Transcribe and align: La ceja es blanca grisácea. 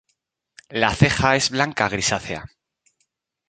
La 0.71 0.95
ceja 0.95 1.35
es 1.35 1.51
blanca 1.51 1.87
grisácea. 1.87 2.43